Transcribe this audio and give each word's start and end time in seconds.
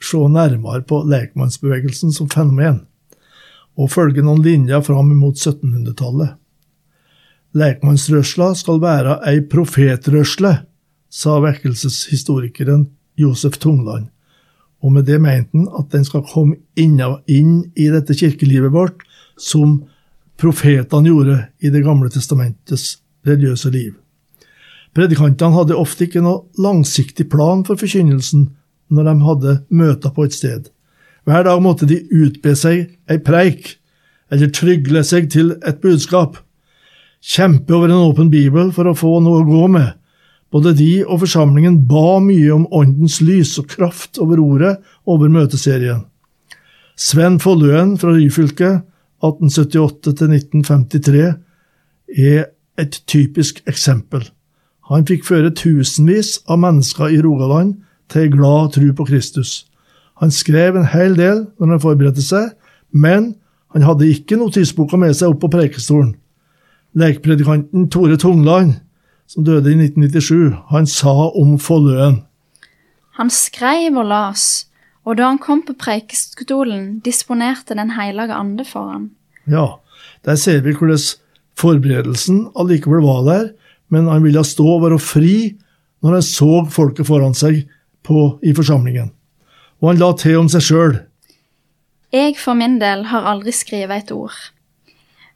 se 0.00 0.20
nærmere 0.32 0.82
på 0.82 1.02
lekmannsbevegelsen 1.08 2.12
som 2.12 2.28
fenomen, 2.32 2.82
og 3.76 3.92
følge 3.92 4.24
noen 4.24 4.42
linjer 4.44 4.82
fram 4.84 5.12
mot 5.16 5.36
1700-tallet. 5.36 6.36
Lekmannsrørsla 7.56 8.52
skal 8.54 8.80
være 8.82 9.18
ei 9.28 9.42
profetrørsle, 9.50 10.54
sa 11.10 11.38
vekkelseshistorikeren 11.42 12.86
Josef 13.18 13.58
Tungland, 13.58 14.08
og 14.80 14.92
med 14.94 15.08
det 15.10 15.18
mente 15.20 15.56
han 15.56 15.66
at 15.76 15.90
den 15.92 16.06
skal 16.06 16.24
komme 16.24 16.60
inn 16.78 17.00
i 17.76 17.88
dette 17.90 18.14
kirkelivet 18.16 18.72
vårt 18.72 19.02
som 19.36 19.80
profetene 20.40 21.10
gjorde 21.10 21.36
i 21.60 21.68
Det 21.68 21.82
gamle 21.84 22.08
testamentets 22.08 23.00
religiøse 23.26 23.70
liv. 23.70 23.92
Predikantene 24.94 25.54
hadde 25.54 25.76
ofte 25.76 26.06
ikke 26.06 26.22
noe 26.24 26.46
langsiktig 26.58 27.28
plan 27.30 27.62
for 27.66 27.78
forkynnelsen 27.78 28.48
når 28.90 29.08
de 29.08 29.14
hadde 29.26 29.56
møter 29.70 30.12
på 30.14 30.26
et 30.26 30.36
sted. 30.36 30.68
Hver 31.28 31.44
dag 31.46 31.62
måtte 31.62 31.88
de 31.88 32.00
utbe 32.10 32.54
seg 32.58 32.88
ei 33.10 33.18
preik, 33.22 33.76
eller 34.30 34.52
trygle 34.54 35.02
seg 35.06 35.30
til 35.32 35.54
et 35.66 35.80
budskap. 35.82 36.38
Kjempe 37.20 37.74
over 37.76 37.90
en 37.90 38.04
åpen 38.08 38.30
bibel 38.32 38.70
for 38.72 38.88
å 38.88 38.96
få 38.96 39.18
noe 39.22 39.42
å 39.42 39.48
gå 39.48 39.66
med. 39.72 39.96
Både 40.50 40.72
de 40.74 41.04
og 41.04 41.20
forsamlingen 41.22 41.82
ba 41.86 42.18
mye 42.22 42.50
om 42.54 42.66
åndens 42.74 43.20
lys 43.22 43.52
og 43.60 43.68
kraft 43.70 44.18
over 44.22 44.40
ordet 44.42 44.78
over 45.06 45.30
møteserien. 45.30 46.06
Sven 46.98 47.38
Folløen 47.40 47.94
fra 48.00 48.12
Ryfylke, 48.16 48.80
1878 49.22 50.26
1953, 50.26 51.28
er 52.18 52.50
et 52.80 52.98
typisk 53.06 53.60
eksempel. 53.70 54.24
Han 54.90 55.06
fikk 55.06 55.28
føre 55.28 55.52
tusenvis 55.54 56.40
av 56.50 56.58
mennesker 56.64 57.12
i 57.14 57.20
Rogaland 57.22 57.76
til 58.10 58.26
en 58.26 58.36
glad 58.36 58.72
tro 58.74 58.92
på 58.96 59.06
Kristus. 59.08 59.64
Han 60.20 60.32
skrev 60.34 60.76
en 60.76 60.88
hel 60.92 61.16
del 61.16 61.46
når 61.58 61.74
han 61.74 61.82
forberedte 61.82 62.24
seg, 62.24 62.52
men 62.92 63.34
han 63.74 63.86
hadde 63.86 64.08
ikke 64.10 64.38
notisboka 64.40 64.98
med 65.00 65.14
seg 65.16 65.32
opp 65.32 65.44
på 65.44 65.52
preikestolen. 65.52 66.14
Lekpredikanten 66.98 67.86
Tore 67.92 68.18
Tungland, 68.18 68.80
som 69.30 69.46
døde 69.46 69.70
i 69.70 69.78
1997, 69.78 70.58
han 70.72 70.88
sa 70.90 71.14
om 71.38 71.54
Folløen. 71.62 72.24
Han 73.20 73.30
skreiv 73.30 73.98
og 74.00 74.08
las, 74.10 74.66
og 75.06 75.20
da 75.20 75.28
han 75.30 75.38
kom 75.40 75.62
på 75.66 75.76
preikestolen, 75.78 76.98
disponerte 77.04 77.76
Den 77.78 77.94
hellige 77.94 78.34
ande 78.34 78.66
for 78.66 78.90
han. 78.90 79.10
Ja, 79.46 79.78
der 80.24 80.36
ser 80.36 80.60
vi 80.66 80.74
hvordan 80.74 80.98
forberedelsen 81.58 82.48
allikevel 82.58 83.04
var 83.04 83.22
der, 83.28 83.50
men 83.88 84.08
han 84.08 84.24
ville 84.24 84.42
stå 84.44 84.66
og 84.76 84.82
være 84.84 84.98
fri 84.98 85.34
når 86.02 86.18
han 86.18 86.24
så 86.24 86.64
folket 86.70 87.06
foran 87.06 87.36
seg 87.36 87.64
på, 88.06 88.38
i 88.42 88.54
forsamlingen. 88.56 89.12
Og 89.80 89.92
han 89.92 90.00
la 90.00 90.12
til 90.18 90.40
om 90.40 90.48
seg 90.52 90.64
sjøl. 90.64 90.98
Jeg 92.12 92.36
for 92.40 92.58
min 92.58 92.80
del 92.80 93.06
har 93.12 93.28
aldri 93.30 93.52
skrevet 93.54 94.04
et 94.04 94.12
ord. 94.14 94.36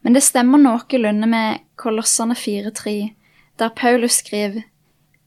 Men 0.03 0.17
det 0.17 0.25
stemmer 0.27 0.61
noenlunde 0.61 1.29
med 1.31 1.63
Kolossene 1.81 2.35
4.3, 2.37 3.15
der 3.59 3.71
Paulus 3.77 4.21
skriver 4.21 4.67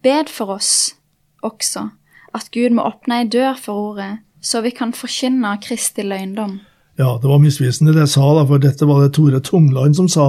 Bed 0.03 0.29
for 0.29 0.57
oss 0.57 0.97
også, 1.41 1.87
at 2.35 2.51
Gud 2.53 2.75
må 2.75 2.85
åpne 2.85 3.21
ei 3.21 3.29
dør 3.31 3.57
for 3.59 3.91
ordet, 3.91 4.19
så 4.41 4.61
vi 4.61 4.71
kan 4.75 4.93
forkynne 4.93 5.55
Kristi 5.63 6.05
løgndom. 6.05 6.59
Ja, 6.97 7.17
det 7.21 7.29
var 7.29 7.41
misvisende 7.41 7.93
det 7.93 8.05
jeg 8.05 8.13
sa, 8.15 8.27
da, 8.37 8.45
for 8.49 8.61
dette 8.61 8.87
var 8.89 9.03
det 9.03 9.13
Tore 9.17 9.41
Tungland 9.41 9.97
som 9.97 10.07
sa 10.09 10.27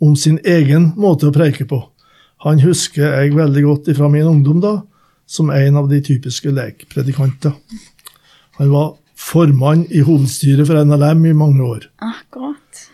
om 0.00 0.16
sin 0.16 0.38
egen 0.44 0.90
måte 0.96 1.28
å 1.28 1.34
preike 1.34 1.64
på. 1.68 1.80
Han 2.44 2.60
husker 2.60 3.16
jeg 3.16 3.36
veldig 3.36 3.62
godt 3.64 3.88
fra 3.96 4.10
min 4.12 4.28
ungdom, 4.28 4.60
da, 4.60 4.74
som 5.26 5.50
en 5.50 5.76
av 5.76 5.88
de 5.90 6.00
typiske 6.02 6.50
lekpredikanter. 6.54 7.52
Han 8.58 8.70
var 8.70 8.94
formann 9.16 9.86
i 9.90 10.04
hovedstyret 10.06 10.68
for 10.68 10.84
NLM 10.84 11.26
i 11.26 11.34
mange 11.36 11.64
år. 11.64 11.88
Akkurat. 11.98 12.86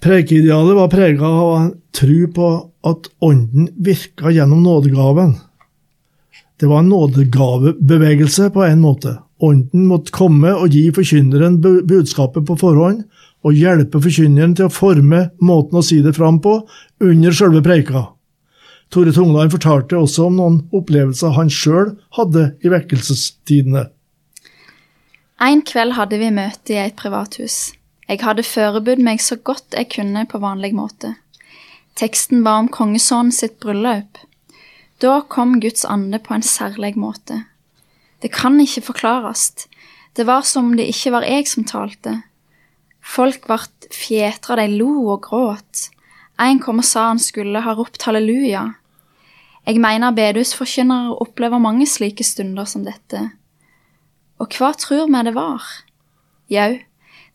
Preikeidealet 0.00 0.76
var 0.78 0.88
prega 0.88 1.28
av 1.28 1.56
en 1.58 1.72
tro 1.92 2.20
på 2.34 2.50
at 2.88 3.10
Ånden 3.20 3.68
virka 3.76 4.32
gjennom 4.32 4.62
nådegaven. 4.64 5.34
Det 6.60 6.68
var 6.68 6.78
en 6.80 6.88
nådegavebevegelse 6.88 8.50
på 8.54 8.64
en 8.64 8.80
måte. 8.80 9.18
Ånden 9.40 9.86
måtte 9.88 10.12
komme 10.12 10.52
og 10.52 10.72
gi 10.72 10.86
forkynneren 10.92 11.60
budskapet 11.60 12.46
på 12.48 12.56
forhånd, 12.60 13.04
og 13.40 13.56
hjelpe 13.56 14.00
forkynneren 14.04 14.52
til 14.56 14.68
å 14.68 14.72
forme 14.72 15.30
måten 15.40 15.80
å 15.80 15.84
si 15.84 16.02
det 16.04 16.12
fram 16.16 16.40
på 16.44 16.58
under 17.00 17.32
sjølve 17.36 17.62
preika. 17.64 18.10
Tore 18.90 19.12
Tungland 19.14 19.52
fortalte 19.54 19.98
også 19.98 20.24
om 20.26 20.38
noen 20.40 20.56
opplevelser 20.74 21.36
han 21.36 21.50
sjøl 21.54 21.92
hadde 22.16 22.48
i 22.66 22.72
vekkelsestidene. 22.72 23.84
En 25.40 25.62
kveld 25.62 25.94
hadde 25.94 26.18
vi 26.18 26.32
møte 26.34 26.74
i 26.74 26.80
et 26.82 26.96
privathus. 26.98 27.70
Jeg 28.10 28.18
hadde 28.26 28.42
forberedt 28.42 29.02
meg 29.06 29.22
så 29.22 29.38
godt 29.38 29.76
jeg 29.78 29.86
kunne 29.94 30.24
på 30.26 30.40
vanlig 30.42 30.72
måte. 30.74 31.14
Teksten 31.94 32.42
var 32.42 32.58
om 32.64 32.70
kongesønnen 32.72 33.30
sitt 33.34 33.60
bryllup. 33.62 34.18
Da 35.00 35.20
kom 35.22 35.60
Guds 35.62 35.86
ande 35.86 36.18
på 36.18 36.34
en 36.34 36.44
særlig 36.44 36.96
måte. 36.98 37.44
Det 38.20 38.32
kan 38.34 38.58
ikke 38.60 38.88
forklares. 38.90 39.68
Det 40.16 40.26
var 40.26 40.42
som 40.42 40.72
om 40.72 40.76
det 40.76 40.90
ikke 40.90 41.14
var 41.14 41.28
jeg 41.28 41.46
som 41.48 41.64
talte. 41.64 42.18
Folk 43.00 43.46
ble 43.46 43.62
fjetra, 43.94 44.58
de 44.58 44.66
lo 44.74 45.06
og 45.14 45.22
gråt. 45.30 45.86
En 46.42 46.58
kom 46.58 46.82
og 46.82 46.88
sa 46.88 47.06
han 47.12 47.22
skulle 47.22 47.62
ha 47.62 47.78
ropt 47.78 48.02
halleluja. 48.08 48.66
Jeg 49.66 49.80
mener 49.82 50.14
bedehusforkynnere 50.16 51.18
opplever 51.20 51.60
mange 51.62 51.86
slike 51.86 52.24
stunder 52.24 52.66
som 52.68 52.84
dette. 52.86 53.20
Og 54.40 54.56
hva 54.56 54.72
tror 54.78 55.10
vi 55.10 55.24
det 55.26 55.34
var? 55.36 55.66
Jau, 56.50 56.78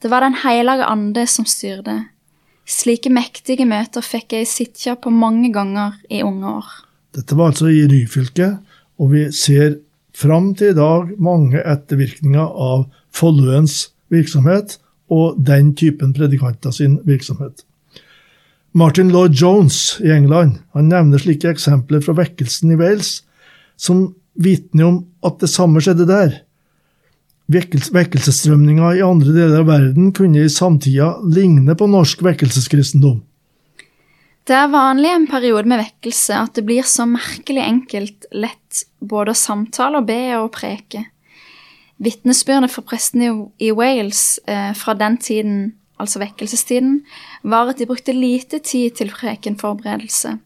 det 0.02 0.12
var 0.12 0.26
Den 0.26 0.36
hellige 0.44 0.86
ande 0.86 1.28
som 1.28 1.46
styrte. 1.46 2.06
Slike 2.66 3.12
mektige 3.14 3.66
møter 3.66 4.02
fikk 4.02 4.34
jeg 4.34 4.50
sitte 4.50 4.96
på 4.98 5.10
mange 5.14 5.54
ganger 5.54 6.00
i 6.10 6.24
unge 6.26 6.50
år. 6.50 6.70
Dette 7.16 7.38
var 7.38 7.54
altså 7.54 7.70
i 7.70 7.86
Ryfylke, 7.88 8.58
og 9.00 9.12
vi 9.14 9.32
ser 9.32 9.78
fram 10.16 10.56
til 10.56 10.74
i 10.74 10.78
dag 10.78 11.14
mange 11.22 11.62
ettervirkninger 11.62 12.42
av 12.42 12.88
Folløens 13.16 13.92
virksomhet 14.12 14.80
og 15.14 15.38
den 15.46 15.76
typen 15.78 16.14
predikanter 16.16 16.74
sin 16.74 17.00
virksomhet. 17.06 17.64
Martin 18.76 19.12
Lloyd 19.14 19.32
Jones 19.40 20.02
i 20.04 20.12
England 20.12 20.58
han 20.76 20.90
nevner 20.92 21.22
slike 21.22 21.48
eksempler 21.48 22.02
fra 22.04 22.18
vekkelsen 22.18 22.74
i 22.74 22.80
Wales, 22.80 23.22
som 23.80 24.10
vitner 24.36 24.90
om 24.90 24.98
at 25.24 25.38
det 25.40 25.48
samme 25.48 25.80
skjedde 25.80 26.08
der. 26.10 26.34
Vekkelsesstrømninger 27.48 28.98
i 28.98 29.06
andre 29.06 29.32
deler 29.32 29.62
av 29.62 29.70
verden 29.70 30.10
kunne 30.18 30.44
i 30.44 30.52
samtida 30.52 31.14
ligne 31.24 31.78
på 31.80 31.88
norsk 31.88 32.26
vekkelseskristendom. 32.26 33.22
Det 34.46 34.58
er 34.60 34.68
vanlig 34.74 35.14
en 35.14 35.30
periode 35.32 35.72
med 35.72 35.80
vekkelse 35.80 36.36
at 36.38 36.60
det 36.60 36.66
blir 36.68 36.84
så 36.84 37.08
merkelig 37.10 37.64
enkelt 37.64 38.28
lett 38.36 38.84
både 39.00 39.32
å 39.32 39.40
samtale 39.40 40.04
og 40.04 40.12
be 40.12 40.20
og 40.42 40.52
preke. 40.58 41.08
Vitnesbyrdene 42.04 42.68
fra 42.68 42.84
prestene 42.84 43.32
i 43.56 43.72
Wales 43.72 44.36
eh, 44.52 44.76
fra 44.76 45.00
den 45.00 45.16
tiden, 45.16 45.64
altså 46.02 46.22
vekkelsestiden, 46.22 47.04
var 47.44 47.72
at 47.72 47.80
de 47.80 47.88
brukte 47.90 48.16
lite 48.16 48.60
tid 48.60 48.98
til 49.00 49.14
prekenforberedelse. 49.14 50.38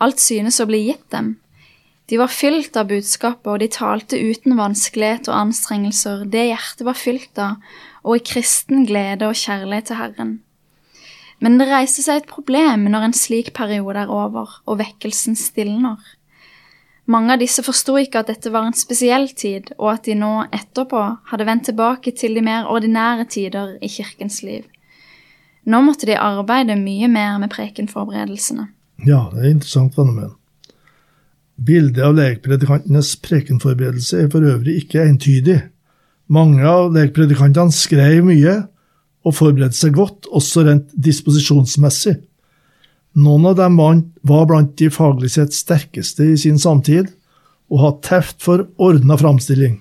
Alt 0.00 0.20
synes 0.20 0.60
å 0.60 0.68
bli 0.68 0.86
gitt 0.90 1.06
dem. 1.12 1.36
De 2.06 2.18
var 2.20 2.30
fylt 2.30 2.76
av 2.78 2.86
budskapet, 2.90 3.48
og 3.50 3.60
de 3.62 3.68
talte 3.72 4.18
uten 4.20 4.54
vanskelighet 4.58 5.26
og 5.30 5.38
anstrengelser, 5.40 6.26
det 6.30 6.48
hjertet 6.52 6.84
var 6.86 6.98
fylt 6.98 7.40
av, 7.42 7.62
og 8.06 8.20
i 8.20 8.26
kristen 8.32 8.84
glede 8.86 9.26
og 9.26 9.38
kjærlighet 9.38 9.90
til 9.90 9.98
Herren. 9.98 10.36
Men 11.42 11.58
det 11.60 11.66
reiser 11.68 12.06
seg 12.06 12.22
et 12.22 12.30
problem 12.30 12.86
når 12.92 13.08
en 13.08 13.16
slik 13.16 13.50
periode 13.56 14.06
er 14.06 14.12
over 14.12 14.60
og 14.64 14.78
vekkelsen 14.80 15.36
stilner. 15.36 15.98
Mange 17.06 17.36
av 17.36 17.42
disse 17.42 17.62
forsto 17.62 17.94
ikke 18.00 18.24
at 18.24 18.30
dette 18.32 18.50
var 18.50 18.66
en 18.66 18.74
spesiell 18.74 19.28
tid, 19.38 19.70
og 19.78 19.92
at 19.92 20.08
de 20.08 20.16
nå 20.18 20.32
etterpå 20.54 21.02
hadde 21.30 21.46
vendt 21.46 21.68
tilbake 21.68 22.12
til 22.18 22.34
de 22.34 22.42
mer 22.42 22.66
ordinære 22.66 23.28
tider 23.30 23.76
i 23.78 23.90
kirkens 23.90 24.40
liv. 24.42 24.64
Nå 25.66 25.82
måtte 25.86 26.08
de 26.10 26.18
arbeide 26.18 26.74
mye 26.78 27.06
mer 27.10 27.38
med 27.42 27.50
prekenforberedelsene. 27.54 28.68
Ja, 29.06 29.28
det 29.30 29.42
er 29.42 29.48
et 29.48 29.56
interessant 29.58 29.94
fenomen. 29.94 30.34
Bildet 31.56 32.02
av 32.04 32.16
lekpredikantenes 32.18 33.14
prekenforberedelse 33.24 34.24
er 34.24 34.30
for 34.32 34.44
øvrig 34.44 34.76
ikke 34.82 35.06
entydig. 35.06 35.60
Mange 36.26 36.66
av 36.66 36.90
lekpredikantene 36.94 37.74
skrev 37.74 38.26
mye 38.26 38.56
og 39.26 39.34
forberedte 39.34 39.78
seg 39.78 39.94
godt, 39.94 40.26
også 40.30 40.66
rent 40.66 40.90
disposisjonsmessig. 41.06 42.18
Noen 43.16 43.48
av 43.48 43.56
dem 43.56 43.78
var 43.80 44.46
blant 44.48 44.74
de 44.76 44.90
faglig 44.92 45.32
sett 45.32 45.54
sterkeste 45.56 46.32
i 46.34 46.36
sin 46.40 46.58
samtid, 46.60 47.08
og 47.72 47.82
hadde 47.82 48.06
teft 48.06 48.42
for 48.44 48.66
ordna 48.76 49.16
framstilling. 49.18 49.80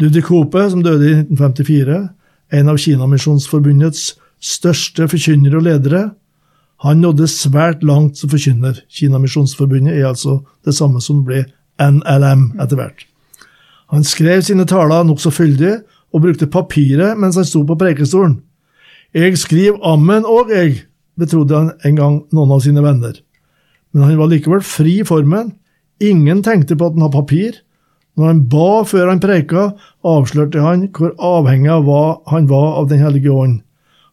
Ludvig 0.00 0.24
Hope, 0.30 0.64
som 0.70 0.82
døde 0.82 1.06
i 1.06 1.16
1954, 1.20 1.98
en 2.58 2.70
av 2.72 2.78
Kinamisjonsforbundets 2.80 4.14
største 4.42 5.06
forkynnere 5.12 5.60
og 5.60 5.66
ledere, 5.68 6.04
han 6.84 7.00
nådde 7.00 7.28
svært 7.30 7.84
langt 7.86 8.18
som 8.18 8.32
forkynner. 8.32 8.80
Kinamisjonsforbundet 8.92 9.94
er 9.94 10.08
altså 10.10 10.40
det 10.66 10.74
samme 10.76 11.00
som 11.04 11.22
ble 11.24 11.44
NLM 11.80 12.50
etter 12.60 12.80
hvert. 12.80 13.06
Han 13.92 14.04
skrev 14.04 14.42
sine 14.44 14.66
taler 14.68 15.06
nokså 15.06 15.32
fyldig, 15.32 15.78
og 16.14 16.22
brukte 16.22 16.46
papiret 16.46 17.18
mens 17.18 17.36
han 17.36 17.46
sto 17.46 17.64
på 17.66 17.76
prekestolen. 17.78 18.36
Jeg 19.14 19.38
skriver 19.38 19.80
ammen 19.86 20.26
òg, 20.26 20.50
jeg, 20.54 20.84
betrodde 21.20 21.56
han 21.58 21.70
en 21.84 21.98
gang 21.98 22.16
noen 22.34 22.54
av 22.56 22.64
sine 22.64 22.82
venner. 22.84 23.18
Men 23.94 24.08
han 24.08 24.18
var 24.18 24.32
likevel 24.32 24.64
fri 24.66 24.98
i 25.02 25.06
formen. 25.06 25.52
Ingen 26.02 26.42
tenkte 26.42 26.76
på 26.76 26.88
at 26.88 26.96
han 26.96 27.06
hadde 27.06 27.18
papir. 27.20 27.60
Når 28.14 28.30
han 28.30 28.42
ba 28.50 28.68
før 28.86 29.10
han 29.10 29.22
preika, 29.22 29.68
avslørte 30.06 30.62
han 30.62 30.88
hvor 30.94 31.14
avhengig 31.18 31.70
av 31.74 31.86
hva 31.86 32.02
han 32.30 32.46
var 32.50 32.78
av 32.80 32.90
Den 32.90 33.02
hellige 33.02 33.30
ånd. 33.30 33.62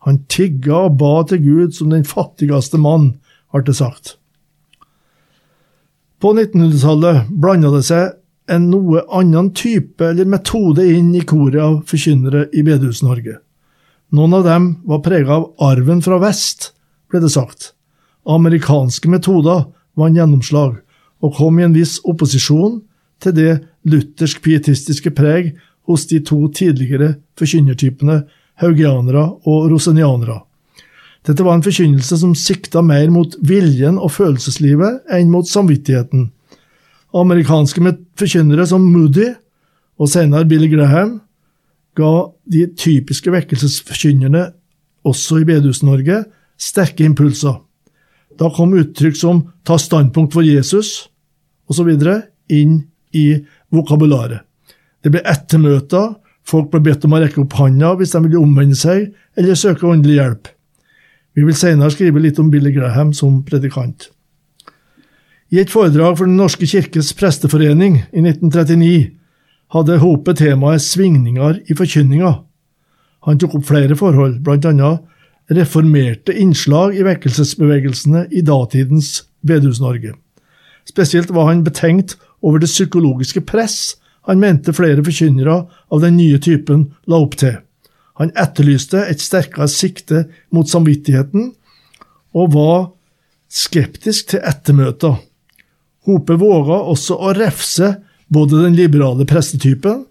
Han 0.05 0.23
tigga 0.29 0.87
og 0.87 0.97
ba 0.97 1.21
til 1.29 1.43
Gud 1.43 1.75
som 1.77 1.91
den 1.93 2.07
fattigste 2.07 2.79
mann, 2.81 3.19
ble 3.53 3.61
det 3.67 3.77
sagt. 3.77 4.15
På 6.21 6.33
1900-tallet 6.33 7.29
blanda 7.29 7.69
det 7.73 7.83
seg 7.85 8.17
en 8.51 8.67
noe 8.71 9.03
annen 9.13 9.51
type 9.57 10.05
eller 10.05 10.29
metode 10.29 10.85
inn 10.89 11.13
i 11.17 11.23
koret 11.25 11.61
av 11.61 11.79
forkynnere 11.89 12.47
i 12.53 12.63
Bedehus-Norge. 12.65 13.37
Noen 14.11 14.35
av 14.37 14.45
dem 14.45 14.67
var 14.89 15.03
prega 15.05 15.37
av 15.37 15.47
arven 15.63 16.01
fra 16.03 16.17
vest, 16.21 16.71
ble 17.11 17.21
det 17.23 17.33
sagt. 17.33 17.73
Amerikanske 18.25 19.09
metoder 19.11 19.67
vant 19.99 20.17
gjennomslag, 20.17 20.79
og 21.21 21.35
kom 21.37 21.59
i 21.59 21.65
en 21.67 21.75
viss 21.75 21.99
opposisjon 22.07 22.79
til 23.21 23.35
det 23.37 23.51
luthersk-pietistiske 23.85 25.13
preg 25.17 25.51
hos 25.89 26.07
de 26.09 26.21
to 26.25 26.47
tidligere 26.55 27.15
forkynnertypene 27.39 28.21
haugianere 28.61 29.25
og 29.49 29.69
rosenianere. 29.71 30.39
Dette 31.25 31.45
var 31.45 31.57
en 31.57 31.65
forkynnelse 31.65 32.17
som 32.17 32.33
sikta 32.37 32.81
mer 32.85 33.09
mot 33.13 33.35
viljen 33.45 33.99
og 34.01 34.13
følelseslivet 34.15 35.11
enn 35.13 35.29
mot 35.33 35.45
samvittigheten. 35.45 36.31
Amerikanske 37.13 37.83
forkynnere 38.17 38.65
som 38.69 38.87
Moody 38.89 39.27
og 40.01 40.09
senere 40.09 40.47
Billy 40.49 40.71
Graham 40.71 41.19
ga 41.97 42.31
de 42.49 42.65
typiske 42.73 43.31
vekkelsesforkynnerne, 43.33 44.47
også 45.03 45.41
i 45.41 45.45
Bedehus-Norge, 45.45 46.23
sterke 46.61 47.05
impulser. 47.05 47.57
Da 48.39 48.49
kom 48.53 48.73
uttrykk 48.77 49.17
som 49.17 49.53
'ta 49.63 49.77
standpunkt 49.77 50.33
for 50.33 50.43
Jesus' 50.43 51.07
osv. 51.69 51.89
inn 52.49 52.87
i 53.13 53.45
vokabularet. 53.71 54.41
Det 55.03 55.11
ble 55.11 55.21
ettermøter, 55.25 56.15
folk 56.43 56.71
ble 56.71 56.79
bedt 56.79 57.05
om 57.05 57.13
å 57.13 57.21
rekke 57.21 57.41
opp 57.41 57.53
handa 57.53 57.95
hvis 57.95 58.11
de 58.11 58.21
ville 58.25 58.39
omvende 58.39 58.75
seg 58.75 59.13
eller 59.37 59.55
søke 59.55 59.87
åndelig 59.87 60.17
hjelp. 60.19 60.47
Vi 61.35 61.45
vil 61.47 61.55
senere 61.55 61.91
skrive 61.91 62.19
litt 62.19 62.39
om 62.39 62.49
Billy 62.51 62.73
Graham 62.75 63.13
som 63.13 63.43
predikant. 63.43 64.09
I 65.51 65.59
et 65.59 65.71
foredrag 65.71 66.17
for 66.17 66.25
Den 66.25 66.37
norske 66.37 66.67
kirkes 66.67 67.13
presteforening 67.13 68.03
i 68.11 68.21
1939 68.21 69.11
hadde 69.71 69.99
Hope 69.99 70.33
temaet 70.35 70.83
svingninger 70.83 71.61
i 71.67 71.75
forkynninga. 71.75 72.31
Han 73.27 73.39
tok 73.39 73.55
opp 73.55 73.65
flere 73.67 73.95
forhold, 73.95 74.39
bl.a. 74.43 74.91
reformerte 75.51 76.33
innslag 76.37 76.95
i 76.95 77.05
vekkelsesbevegelsene 77.05 78.27
i 78.31 78.43
datidens 78.45 79.23
Bedehus-Norge. 79.47 80.13
Spesielt 80.87 81.31
var 81.33 81.49
han 81.49 81.65
betenkt 81.65 82.17
over 82.41 82.61
det 82.61 82.71
psykologiske 82.71 83.43
press 83.45 83.97
han 84.29 84.39
mente 84.39 84.73
flere 84.73 85.03
forkynnere 85.03 85.55
av 85.89 86.01
den 86.03 86.17
nye 86.17 86.39
typen 86.41 86.91
la 87.09 87.21
opp 87.23 87.37
til. 87.41 87.57
Han 88.21 88.33
etterlyste 88.37 89.01
et 89.09 89.21
sterkere 89.23 89.69
sikte 89.71 90.27
mot 90.53 90.69
samvittigheten, 90.69 91.53
og 92.37 92.53
var 92.53 92.83
skeptisk 93.51 94.31
til 94.31 94.43
ettermøter. 94.47 95.17
Hope 96.07 96.37
våga 96.39 96.77
også 96.93 97.17
å 97.17 97.33
refse 97.35 97.95
både 98.31 98.61
den 98.63 98.77
liberale 98.77 99.25
prestetypen 99.27 100.05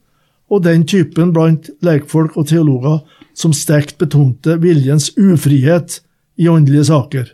og 0.51 0.65
den 0.67 0.85
typen 0.91 1.33
blant 1.33 1.71
lekfolk 1.87 2.37
og 2.37 2.51
teologer 2.51 3.01
som 3.41 3.55
sterkt 3.57 3.97
betonte 4.01 4.59
viljens 4.61 5.11
ufrihet 5.17 6.01
i 6.41 6.49
åndelige 6.49 6.89
saker. 6.91 7.33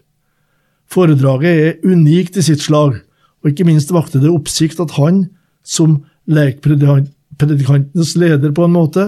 Foredraget 0.86 1.62
er 1.66 1.78
unikt 1.86 2.38
i 2.38 2.44
sitt 2.46 2.62
slag, 2.62 3.00
og 3.42 3.50
ikke 3.50 3.66
minst 3.66 3.92
vakte 3.94 4.22
det 4.22 4.30
oppsikt 4.30 4.80
at 4.82 4.94
han, 5.00 5.26
som 5.66 6.04
lekpredikantens 6.30 8.14
leder 8.18 8.54
på 8.54 8.66
en 8.66 8.74
måte, 8.74 9.06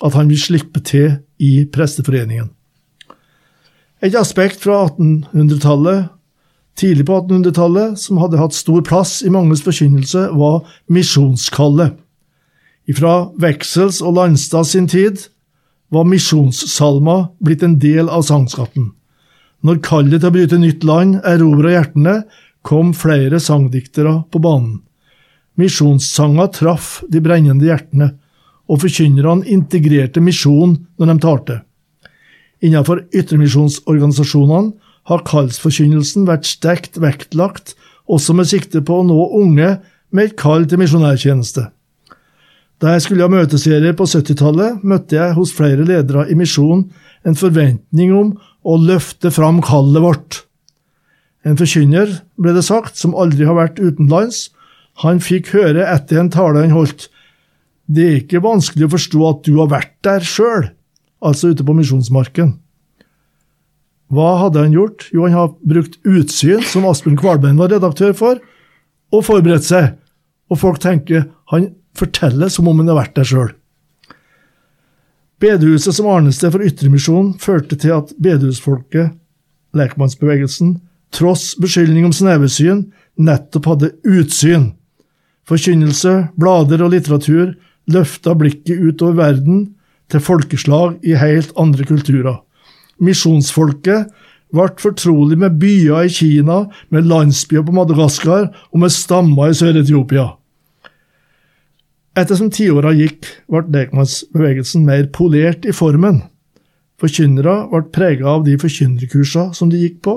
at 0.00 0.16
han 0.16 0.30
vil 0.30 0.40
slippe 0.40 0.82
til 0.82 1.20
i 1.38 1.66
Presteforeningen. 1.70 2.50
Et 4.02 4.14
aspekt 4.16 4.62
fra 4.64 4.86
1800-tallet, 4.88 6.08
tidlig 6.78 7.04
på 7.06 7.18
1800-tallet, 7.20 7.98
som 8.00 8.20
hadde 8.22 8.40
hatt 8.40 8.56
stor 8.56 8.80
plass 8.86 9.18
i 9.26 9.32
manges 9.32 9.62
forkynnelse, 9.66 10.30
var 10.32 10.64
misjonskallet. 10.88 11.98
Ifra 12.90 13.28
Veksels 13.38 14.00
og 14.00 14.16
Landstad 14.16 14.66
sin 14.66 14.88
tid 14.90 15.28
var 15.90 16.06
misjonssalma 16.06 17.16
blitt 17.42 17.64
en 17.66 17.78
del 17.82 18.08
av 18.08 18.22
sangskatten. 18.26 18.92
Når 19.66 19.82
kallet 19.84 20.22
til 20.22 20.30
å 20.30 20.34
bryte 20.34 20.58
nytt 20.60 20.86
land 20.86 21.18
erobra 21.26 21.74
hjertene, 21.74 22.22
kom 22.62 22.92
flere 22.96 23.40
sangdiktere 23.40 24.22
på 24.30 24.40
banen. 24.42 24.80
Misjonssanger 25.60 26.52
traff 26.56 27.00
de 27.10 27.20
brennende 27.24 27.66
hjertene, 27.68 28.14
og 28.70 28.84
forkynnerne 28.84 29.48
integrerte 29.50 30.22
misjon 30.22 30.76
når 31.00 31.10
de 31.10 31.16
talte. 31.24 31.56
Innenfor 32.62 33.02
ytremisjonsorganisasjonene 33.16 34.76
har 35.10 35.24
kallsforkynnelsen 35.26 36.28
vært 36.28 36.46
sterkt 36.46 37.00
vektlagt, 37.02 37.74
også 38.10 38.36
med 38.36 38.48
sikte 38.50 38.82
på 38.84 39.00
å 39.00 39.06
nå 39.06 39.18
unge 39.40 39.74
med 40.10 40.24
et 40.24 40.36
kall 40.38 40.66
til 40.68 40.80
misjonærtjeneste. 40.82 41.66
Da 42.80 42.94
jeg 42.94 43.04
skulle 43.04 43.26
ha 43.26 43.32
møteserier 43.32 43.92
på 43.96 44.06
70-tallet, 44.08 44.80
møtte 44.80 45.18
jeg 45.18 45.36
hos 45.36 45.52
flere 45.52 45.84
ledere 45.84 46.24
i 46.32 46.36
misjonen 46.38 46.86
en 47.28 47.36
forventning 47.36 48.14
om 48.16 48.30
å 48.64 48.76
løfte 48.80 49.32
fram 49.34 49.60
kallet 49.64 50.00
vårt. 50.00 50.38
En 51.44 51.58
forkynner, 51.60 52.22
ble 52.40 52.54
det 52.56 52.64
sagt, 52.64 52.96
som 52.96 53.16
aldri 53.16 53.44
har 53.48 53.58
vært 53.58 53.80
utenlands, 53.80 54.48
han 55.04 55.20
fikk 55.24 55.52
høre 55.54 55.84
etter 55.88 56.20
en 56.20 56.32
tale 56.32 56.64
han 56.64 56.74
holdt. 56.76 57.08
Det 57.88 58.06
er 58.06 58.18
ikke 58.20 58.42
vanskelig 58.44 58.88
å 58.88 58.94
forstå 58.96 59.20
at 59.28 59.44
du 59.46 59.54
har 59.58 59.70
vært 59.72 59.94
der 60.04 60.24
sjøl, 60.24 60.70
altså 61.24 61.52
ute 61.52 61.64
på 61.66 61.76
misjonsmarken. 61.76 62.54
Hva 64.10 64.30
hadde 64.40 64.64
han 64.64 64.74
gjort? 64.74 65.06
Jo, 65.14 65.26
han 65.26 65.36
har 65.36 65.52
brukt 65.60 66.00
Utsyn, 66.08 66.64
som 66.66 66.88
Asbjørn 66.88 67.20
Kvalbein 67.20 67.60
var 67.60 67.70
redaktør 67.72 68.16
for, 68.16 68.40
og 69.12 69.26
forberedt 69.26 69.68
seg. 69.68 69.92
Og 70.50 70.58
folk 70.58 70.80
tenker 70.82 71.28
han 71.52 71.70
forteller 71.98 72.52
som 72.52 72.68
om 72.70 72.80
han 72.80 72.90
har 72.92 73.00
vært 73.00 73.16
der 73.18 73.28
sjøl. 73.28 73.50
Bedehuset 75.40 75.96
som 75.96 76.08
arnested 76.12 76.52
for 76.52 76.64
Ytremisjonen 76.64 77.32
førte 77.40 77.78
til 77.80 77.94
at 77.96 78.12
bedehusfolket, 78.20 79.14
lekmannsbevegelsen, 79.76 80.74
tross 81.14 81.54
beskyldning 81.60 82.04
om 82.08 82.14
snevesyn, 82.14 82.84
nettopp 83.16 83.70
hadde 83.70 83.92
utsyn. 84.04 84.72
Forkynnelse, 85.48 86.30
blader 86.38 86.84
og 86.84 86.92
litteratur 86.92 87.54
løfta 87.90 88.34
blikket 88.38 88.78
utover 88.84 89.16
verden 89.18 89.62
til 90.12 90.22
folkeslag 90.22 90.98
i 91.06 91.16
helt 91.18 91.54
andre 91.58 91.86
kulturer. 91.88 92.42
Misjonsfolket 93.00 94.10
ble 94.52 94.66
fortrolig 94.82 95.38
med 95.40 95.56
byer 95.62 96.04
i 96.04 96.12
Kina, 96.12 96.64
med 96.90 97.08
landsbyer 97.08 97.64
på 97.64 97.74
Madagaskar 97.74 98.50
og 98.50 98.82
med 98.82 98.92
stammer 98.92 99.50
i 99.50 99.56
Sør-Etiopia. 99.56 100.26
Ettersom 102.18 102.50
tiåra 102.50 102.90
gikk, 102.96 103.28
ble 103.50 103.62
lekmannsbevegelsen 103.70 104.82
mer 104.86 105.06
polert 105.14 105.66
i 105.68 105.74
formen. 105.76 106.24
Forkynnere 107.00 107.68
ble 107.70 107.84
prega 107.94 108.26
av 108.34 108.42
de 108.48 108.56
forkynnerkursene 108.60 109.54
som 109.56 109.70
de 109.70 109.78
gikk 109.84 110.00
på, 110.06 110.16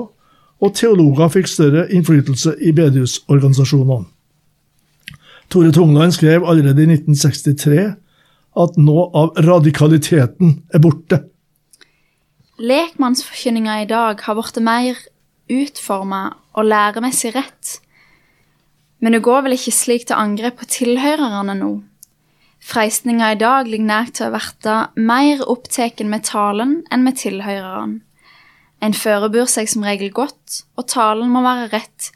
og 0.64 0.74
teologer 0.74 1.30
fikk 1.32 1.50
større 1.50 1.86
innflytelse 1.92 2.56
i 2.64 2.72
bedehusorganisasjonene. 2.74 4.08
Tore 5.52 5.70
Tungland 5.76 6.14
skrev 6.16 6.46
allerede 6.48 6.82
i 6.82 6.88
1963 6.96 7.84
at 8.64 8.76
nå 8.80 8.98
av 9.14 9.38
radikaliteten 9.44 10.56
er 10.74 10.82
borte. 10.82 11.20
Lekmannsforkynninga 12.58 13.80
i 13.82 13.88
dag 13.90 14.22
har 14.24 14.38
blitt 14.38 14.60
mer 14.62 14.98
utforma 15.50 16.22
og 16.54 16.70
læremessig 16.70 17.34
rett. 17.34 17.78
Men 19.04 19.12
du 19.12 19.20
går 19.20 19.42
vel 19.44 19.52
ikke 19.58 19.74
slik 19.76 20.06
til 20.08 20.16
angrep 20.16 20.62
på 20.62 20.66
tilhørerne 20.72 21.52
nå? 21.58 21.74
Freistninga 22.64 23.34
i 23.34 23.36
dag 23.36 23.68
ligger 23.68 23.84
nær 23.90 24.06
til 24.16 24.30
å 24.30 24.32
verte 24.32 24.76
mer 24.96 25.42
opptatt 25.52 26.00
med 26.08 26.24
talen 26.24 26.78
enn 26.88 27.04
med 27.04 27.18
tilhørerne. 27.20 27.98
En 28.80 28.96
førebur 28.96 29.44
seg 29.48 29.68
som 29.68 29.84
regel 29.84 30.08
godt, 30.12 30.62
og 30.80 30.88
talen 30.88 31.28
må 31.32 31.42
være 31.44 31.68
rett. 31.74 32.08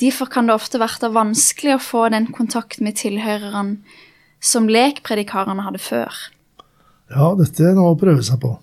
Derfor 0.00 0.30
kan 0.32 0.48
det 0.48 0.56
ofte 0.56 0.80
verte 0.80 1.12
vanskelig 1.12 1.76
å 1.76 1.82
få 1.84 2.06
den 2.12 2.30
kontakt 2.32 2.80
med 2.84 2.96
tilhørerne 3.00 4.00
som 4.40 4.68
lekpredikarene 4.68 5.64
hadde 5.64 5.80
før. 5.80 6.16
Ja, 7.12 7.34
dette 7.36 7.68
er 7.68 7.76
noe 7.76 7.92
å 7.92 8.00
prøve 8.00 8.24
seg 8.24 8.40
på. 8.40 8.54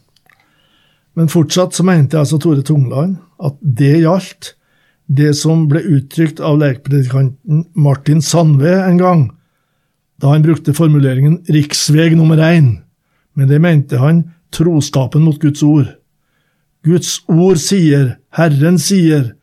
Men 1.18 1.30
fortsatt 1.30 1.78
så 1.78 1.86
mente 1.86 2.18
altså 2.18 2.42
Tore 2.42 2.66
Tungland 2.66 3.20
at 3.42 3.62
det 3.62 4.00
gjaldt 4.02 4.56
det 5.12 5.34
som 5.36 5.66
ble 5.68 5.82
uttrykt 5.98 6.40
av 6.40 6.60
lekpredikanten 6.62 7.66
Martin 7.76 8.22
Sandve 8.24 8.78
en 8.80 9.00
gang, 9.00 9.26
da 10.22 10.32
han 10.32 10.46
brukte 10.46 10.76
formuleringen 10.78 11.42
'riksveg 11.50 12.16
nummer 12.16 12.38
én', 12.38 12.80
men 13.36 13.48
det 13.48 13.60
mente 13.60 13.98
han 13.98 14.32
troskapen 14.52 15.24
mot 15.24 15.40
Guds 15.40 15.64
ord. 15.64 15.88
Guds 16.84 17.22
ord 17.28 17.60
sier, 17.60 18.18
Herren 18.30 18.80
sier. 18.80 19.34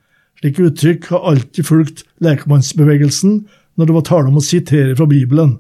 Slike 0.40 0.62
uttrykk 0.70 1.08
har 1.10 1.24
alltid 1.32 1.66
fulgt 1.66 2.04
lekmannsbevegelsen 2.22 3.46
når 3.76 3.86
det 3.86 3.94
var 3.94 4.06
tale 4.06 4.28
om 4.28 4.38
å 4.38 4.44
sitere 4.44 4.96
fra 4.96 5.06
Bibelen. 5.06 5.58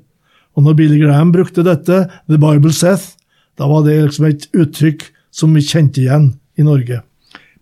Og 0.56 0.64
når 0.64 0.74
Billy 0.74 0.98
Graham 1.02 1.32
brukte 1.32 1.62
dette, 1.66 2.08
The 2.28 2.38
Bible 2.38 2.72
Seth, 2.72 3.16
da 3.58 3.66
var 3.66 3.84
det 3.86 3.98
liksom 4.04 4.26
et 4.26 4.48
uttrykk 4.54 5.04
som 5.30 5.54
vi 5.54 5.62
kjente 5.66 6.00
igjen 6.00 6.32
i 6.58 6.66
Norge. 6.66 7.02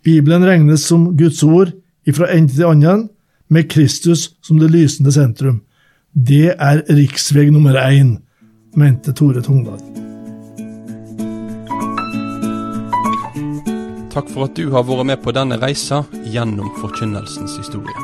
Bibelen 0.05 0.45
regnes 0.45 0.85
som 0.87 1.17
Guds 1.17 1.43
ord 1.43 1.73
ifra 2.07 2.31
ende 2.33 2.55
til 2.55 2.71
annen, 2.71 3.09
med 3.49 3.71
Kristus 3.71 4.33
som 4.43 4.59
det 4.59 4.73
lysende 4.73 5.13
sentrum. 5.15 5.61
Det 6.13 6.57
er 6.59 6.83
riksveg 6.89 7.53
nummer 7.53 7.75
én, 7.79 8.17
mente 8.75 9.13
Tore 9.15 9.43
Tungdal. 9.45 9.81
Takk 14.17 14.31
for 14.33 14.49
at 14.49 14.57
du 14.57 14.73
har 14.73 14.81
vært 14.89 15.05
med 15.11 15.21
på 15.21 15.29
denne 15.37 15.59
reisa 15.61 15.99
gjennom 16.33 16.73
forkynnelsens 16.81 17.53
historie. 17.61 18.01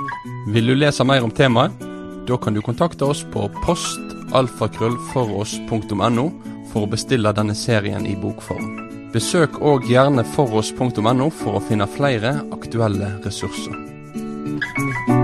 Vil 0.52 0.68
du 0.68 0.76
lese 0.76 1.00
mer 1.09 1.25
om 1.25 1.32
temaet? 1.32 1.73
Da 2.28 2.37
kan 2.38 2.54
du 2.54 2.62
kontakte 2.62 3.04
oss 3.09 3.25
på 3.32 3.50
postalfakrøllfoross.no 3.64 6.26
for 6.71 6.80
å 6.85 6.90
bestille 6.92 7.32
denne 7.35 7.54
serien 7.56 8.06
i 8.06 8.14
bokform. 8.14 8.92
Besøk 9.12 9.61
òg 9.61 9.90
gjerne 9.90 10.25
foross.no 10.37 11.30
for 11.42 11.52
å 11.59 11.64
finne 11.64 11.87
flere 11.90 12.30
aktuelle 12.54 13.09
ressurser. 13.25 13.82
Mm-hmm. 14.62 15.22